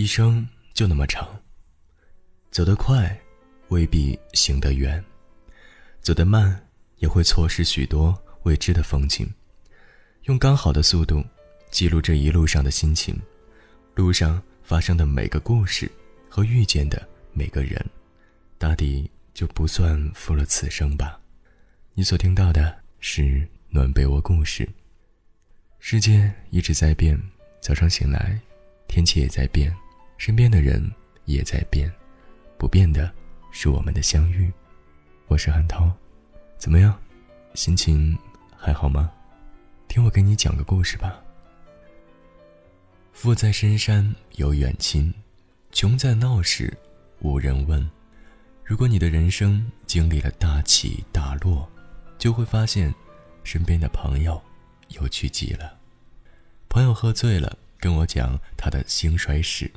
[0.00, 1.28] 一生就那么长，
[2.50, 3.14] 走得快，
[3.68, 4.98] 未必行得远；
[6.00, 6.58] 走得慢，
[7.00, 9.30] 也会错失许多未知的风景。
[10.22, 11.22] 用刚好的速度，
[11.70, 13.14] 记录这一路上的心情，
[13.94, 15.92] 路上发生的每个故事
[16.30, 17.84] 和遇见的每个人，
[18.56, 21.20] 大抵就不算负了此生吧。
[21.92, 24.66] 你所听到的是暖被窝故事。
[25.78, 27.20] 世界一直在变，
[27.60, 28.40] 早上醒来，
[28.88, 29.70] 天气也在变，
[30.20, 30.86] 身边的人
[31.24, 31.90] 也在变，
[32.58, 33.10] 不变的
[33.50, 34.52] 是我们的相遇。
[35.28, 35.90] 我是韩涛，
[36.58, 36.94] 怎么样，
[37.54, 38.14] 心情
[38.54, 39.10] 还好吗？
[39.88, 41.18] 听我给你讲个故事吧。
[43.14, 45.10] 富在深山有远亲，
[45.72, 46.76] 穷在闹市
[47.20, 47.90] 无人问。
[48.62, 51.66] 如果你的人生经历了大起大落，
[52.18, 52.94] 就会发现，
[53.42, 54.38] 身边的朋友。
[54.88, 55.78] 有趣极了。
[56.68, 59.70] 朋友喝醉了，跟我讲他的兴衰史。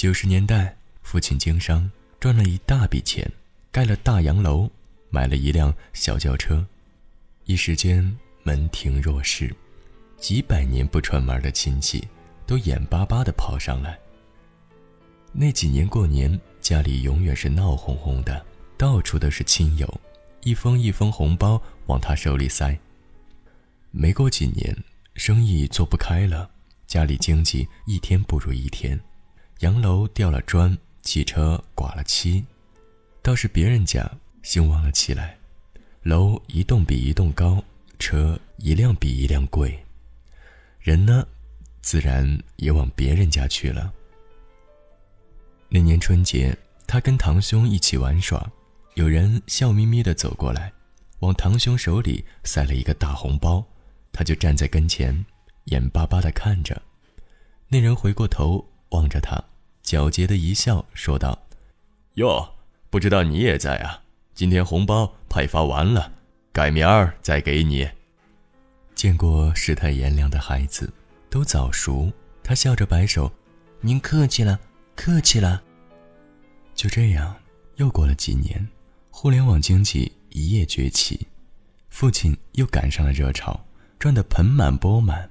[0.00, 3.30] 九十年代，父亲经商，赚了一大笔钱，
[3.70, 4.66] 盖了大洋楼，
[5.10, 6.64] 买了一辆小轿车，
[7.44, 9.54] 一时间门庭若市，
[10.16, 12.02] 几百年不串门的亲戚
[12.46, 13.98] 都眼巴巴地跑上来。
[15.34, 18.42] 那几年过年，家里永远是闹哄哄的，
[18.78, 20.00] 到处都是亲友，
[20.44, 22.74] 一封一封红包往他手里塞。
[23.90, 24.74] 没过几年，
[25.16, 26.50] 生意做不开了，
[26.86, 28.98] 家里经济一天不如一天，
[29.60, 32.42] 洋楼掉了砖，汽车刮了漆，
[33.20, 34.10] 倒是别人家
[34.42, 35.36] 兴旺了起来，
[36.02, 37.62] 楼一栋比一栋高，
[37.98, 39.78] 车一辆比一辆贵，
[40.78, 41.26] 人呢，
[41.82, 43.92] 自然也往别人家去了。
[45.68, 48.50] 那年春节，他跟堂兄一起玩耍，
[48.94, 50.72] 有人笑眯眯地走过来，
[51.18, 53.62] 往堂兄手里塞了一个大红包。
[54.10, 55.26] 他就站在跟前，
[55.66, 56.80] 眼巴巴地看着。
[57.68, 59.40] 那人回过头望着他，
[59.90, 61.36] 皎洁的一笑，说道
[62.14, 62.54] ：“哟，
[62.90, 64.04] 不知道你也在啊？
[64.34, 66.12] 今天红包派发完了，
[66.52, 67.90] 改明儿再给你。”
[68.94, 70.92] 见过世态炎凉的孩子，
[71.28, 72.08] 都早熟。
[72.44, 73.32] 他笑着摆手
[73.82, 74.60] ：“您客气了，
[74.94, 75.60] 客气了。”
[76.72, 77.34] 就这样，
[77.74, 78.68] 又过了几年，
[79.10, 81.26] 互联网经济一夜崛起，
[81.88, 83.58] 父亲又赶上了热潮。
[83.98, 85.28] 赚得盆满钵满，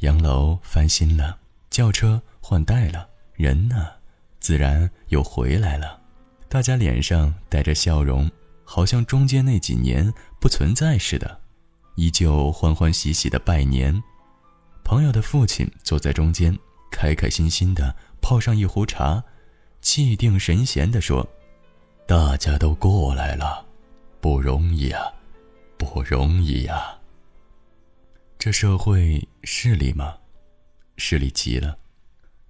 [0.00, 1.38] 洋楼翻新了，
[1.70, 3.88] 轿车换代了，人呢，
[4.40, 6.00] 自然又回来了。
[6.48, 8.30] 大家脸上带着笑容，
[8.64, 11.40] 好像中间那几年不存在似的，
[11.96, 14.02] 依旧欢欢喜喜的拜年。
[14.84, 16.56] 朋友的父亲坐在中间，
[16.90, 19.24] 开开心心的泡上一壶茶，
[19.80, 21.26] 气定神闲地说
[22.06, 23.66] ：“大家都过来了，
[24.20, 25.12] 不容易啊，
[25.76, 26.98] 不容易呀。”
[28.38, 30.18] 这社会势利吗？
[30.96, 31.78] 势利极了。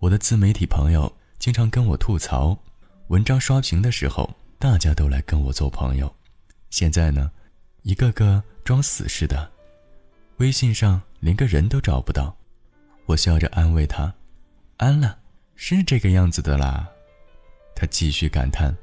[0.05, 2.59] 我的自媒体朋友经常跟我吐槽，
[3.07, 4.29] 文章刷屏的时候，
[4.59, 6.15] 大家都来跟我做朋友。
[6.69, 7.31] 现在呢，
[7.85, 9.51] 一个个装死似的，
[10.37, 12.37] 微信上连个人都找不到。
[13.07, 14.13] 我笑着安慰他
[14.77, 15.21] ：“安了，
[15.57, 16.87] 是这个样子的啦。”
[17.75, 18.77] 他继续感叹：“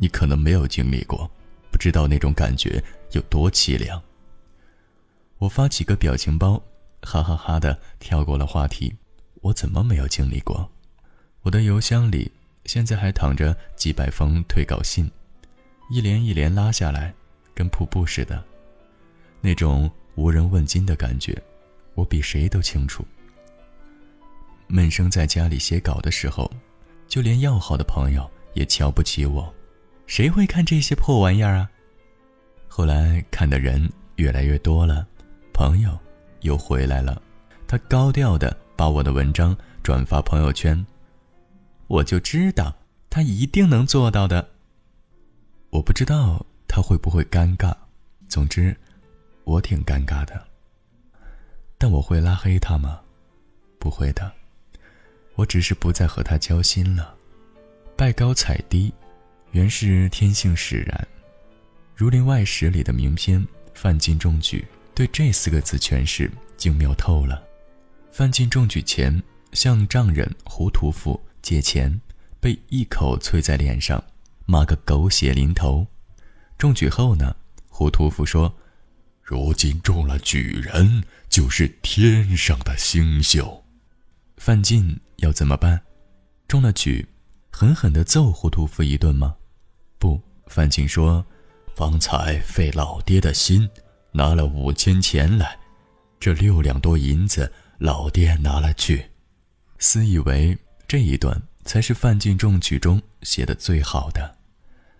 [0.00, 1.30] 你可能没有经历过，
[1.70, 2.82] 不知道那种感觉
[3.12, 4.02] 有多凄凉。”
[5.36, 6.62] 我发几个表情包，
[7.02, 8.96] 哈哈哈的跳过了话题。
[9.44, 10.66] 我怎么没有经历过？
[11.42, 12.32] 我的邮箱里
[12.64, 15.10] 现在还躺着几百封退稿信，
[15.90, 17.12] 一连一连拉下来，
[17.54, 18.42] 跟瀑布似的。
[19.42, 21.36] 那种无人问津的感觉，
[21.94, 23.04] 我比谁都清楚。
[24.66, 26.50] 闷声在家里写稿的时候，
[27.06, 29.54] 就连要好的朋友也瞧不起我。
[30.06, 31.70] 谁会看这些破玩意儿啊？
[32.66, 35.06] 后来看的人越来越多了。
[35.52, 35.98] 朋友
[36.40, 37.20] 又回来了，
[37.68, 40.84] 他高调的把我的文章转发朋友圈。
[41.86, 42.74] 我就知道
[43.10, 44.50] 他一定能做到的。
[45.70, 47.74] 我不知道他会不会尴尬，
[48.28, 48.76] 总之，
[49.44, 50.46] 我挺尴尬的。
[51.76, 53.00] 但我会拉黑他吗？
[53.78, 54.32] 不会的，
[55.34, 57.14] 我只是不再和他交心了。
[57.96, 58.92] 拜高踩低，
[59.52, 60.96] 原是天性使然。
[61.94, 64.64] 《儒林外史》里的名篇“范进中举”。
[64.94, 67.42] 对这四个字诠释精妙透了。
[68.14, 69.20] 范进中举前
[69.54, 72.00] 向丈人胡屠夫借钱，
[72.38, 74.04] 被一口啐在脸上，
[74.46, 75.84] 骂个狗血淋头。
[76.56, 77.34] 中举后呢，
[77.68, 78.54] 胡屠夫说
[79.20, 83.64] ：“如今中了举人，就是天上的星宿。”
[84.38, 85.82] 范进要怎么办？
[86.46, 87.04] 中了举，
[87.50, 89.34] 狠狠地揍胡屠夫一顿吗？
[89.98, 91.26] 不，范进说
[91.74, 93.68] ：“方才费老爹的心。”
[94.16, 95.58] 拿了五千钱来，
[96.20, 99.10] 这六两多银子，老爹拿了去。
[99.78, 100.56] 私以为
[100.86, 104.36] 这一段才是范进中曲中写的最好的。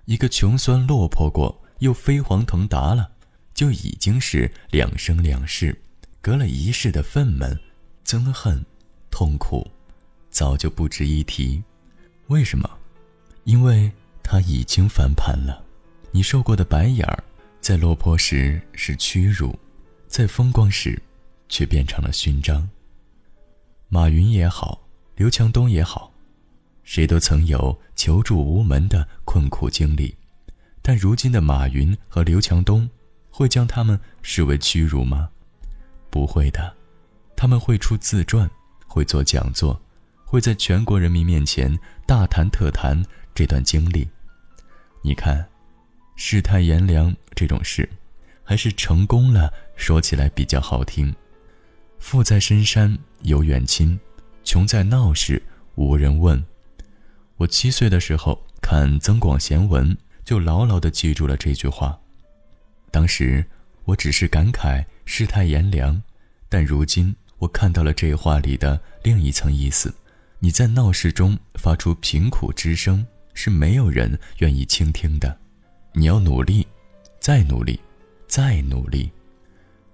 [0.04, 3.10] 一个穷酸落魄过，又飞黄腾达了，
[3.54, 5.80] 就已经是两生两世，
[6.20, 7.58] 隔了一世的愤懑、
[8.04, 8.64] 憎恨、
[9.10, 9.66] 痛苦，
[10.28, 11.62] 早就不值一提。
[12.26, 12.68] 为什么？
[13.44, 13.90] 因为
[14.22, 15.64] 他已经翻盘了。
[16.10, 17.24] 你受过的白眼儿，
[17.60, 19.58] 在落魄时是屈辱，
[20.06, 21.00] 在风光时，
[21.48, 22.68] 却变成了勋章。
[23.88, 24.86] 马云也好，
[25.16, 26.12] 刘强东也好，
[26.82, 30.14] 谁都曾有求助无门的困苦经历，
[30.82, 32.88] 但如今的马云和刘强东，
[33.30, 35.30] 会将他们视为屈辱吗？
[36.10, 36.74] 不会的，
[37.36, 38.50] 他们会出自传，
[38.86, 39.80] 会做讲座。
[40.26, 43.00] 会在全国人民面前大谈特谈
[43.32, 44.08] 这段经历。
[45.00, 45.48] 你看，
[46.16, 47.88] 世态炎凉这种事，
[48.42, 51.14] 还是成功了说起来比较好听。
[52.06, 53.98] 富在深山有远亲，
[54.44, 55.42] 穷在闹市
[55.74, 56.44] 无人问。
[57.38, 59.90] 我七岁的时候看《增广贤文》，
[60.22, 61.98] 就牢牢地记住了这句话。
[62.90, 63.42] 当时
[63.84, 66.00] 我只是感慨世态炎凉，
[66.50, 69.92] 但如今我看到了这话里的另一层意思。
[70.40, 75.34] 你在闹市中发出贫苦之声，是没有人愿意倾听的。
[75.94, 76.66] 你要努力，
[77.18, 77.80] 再努力，
[78.28, 79.10] 再努力，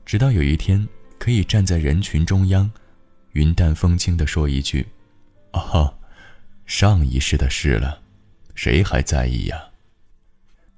[0.05, 0.87] 直到有一天
[1.21, 2.73] 可以站在人群中央，
[3.33, 4.89] 云淡风轻地说一句
[5.53, 5.99] ：“哦，
[6.65, 8.01] 上一世的事了，
[8.55, 9.67] 谁还在意呀？”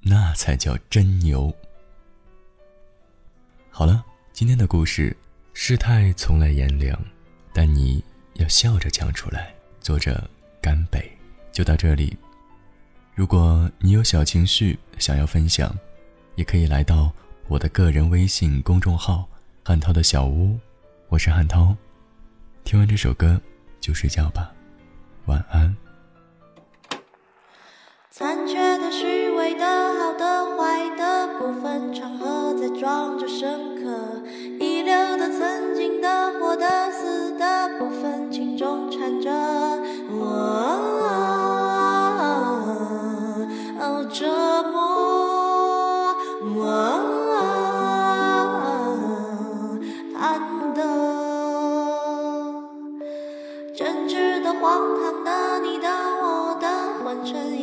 [0.03, 1.55] 那才叫真牛。
[3.71, 5.17] 好了，今天的故事，
[5.55, 7.01] 世态从来炎凉，
[7.53, 8.03] 但你
[8.35, 9.55] 要笑着讲出来。
[9.81, 10.29] 作者
[10.61, 11.09] 甘北
[11.53, 12.17] 就到这里。
[13.15, 15.73] 如果你有小情绪想要分享，
[16.35, 17.13] 也可以来到
[17.47, 19.29] 我的个人微信公众号
[19.65, 20.59] “汉涛的小屋”，
[21.09, 21.73] 我是汉涛。
[22.65, 23.41] 听完这首歌
[23.81, 24.51] 就睡觉吧，
[25.27, 25.77] 晚安。
[28.11, 33.72] 残缺的、虚伪的、好的、坏的不分，场合在装着深刻；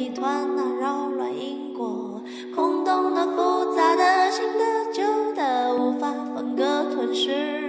[0.09, 2.19] 一团，那扰乱因果，
[2.55, 5.03] 空洞的、复杂的、新的、旧
[5.35, 7.59] 的，无法分割、吞噬。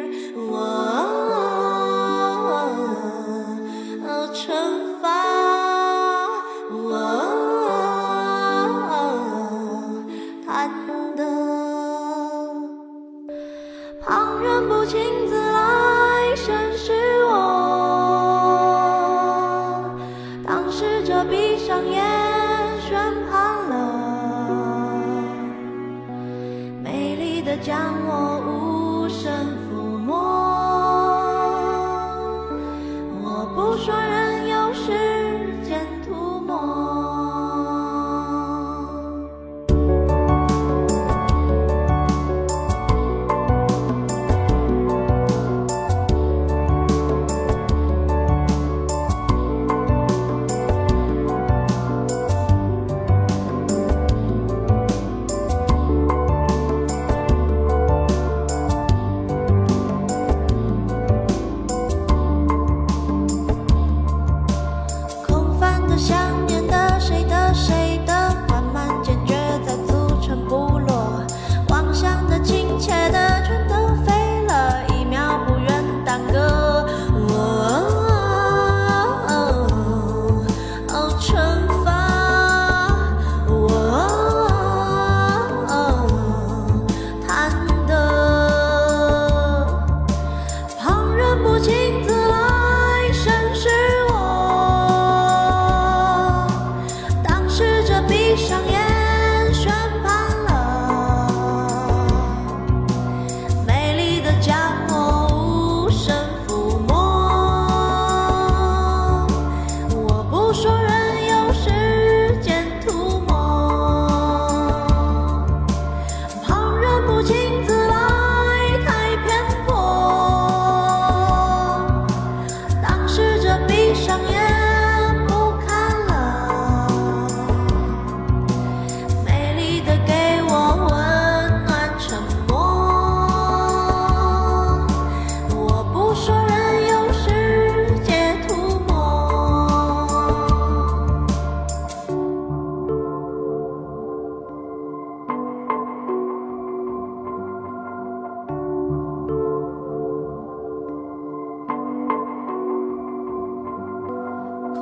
[14.91, 15.30] 将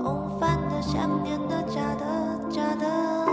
[0.08, 3.27] 空泛的、想念的、假的、假的。